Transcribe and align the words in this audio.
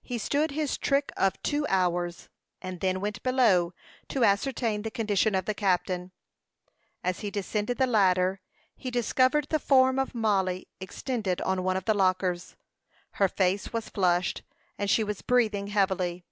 He 0.00 0.16
stood 0.18 0.52
his 0.52 0.78
trick 0.78 1.10
of 1.16 1.42
two 1.42 1.66
hours, 1.66 2.28
and 2.62 2.78
then 2.78 3.00
went 3.00 3.20
below, 3.24 3.74
to 4.06 4.22
ascertain 4.22 4.82
the 4.82 4.92
condition 4.92 5.34
of 5.34 5.44
the 5.46 5.54
captain. 5.54 6.12
As 7.02 7.18
he 7.18 7.32
descended 7.32 7.76
the 7.76 7.86
ladder, 7.88 8.40
he 8.76 8.92
discovered 8.92 9.48
the 9.50 9.58
form 9.58 9.98
of 9.98 10.14
Mollie 10.14 10.68
extended 10.78 11.40
on 11.40 11.64
one 11.64 11.76
of 11.76 11.84
the 11.84 11.94
lockers. 11.94 12.54
Her 13.14 13.26
face 13.26 13.72
was 13.72 13.88
flushed, 13.88 14.42
and 14.78 14.88
she 14.88 15.02
was 15.02 15.20
breathing 15.20 15.66
heavily. 15.66 16.22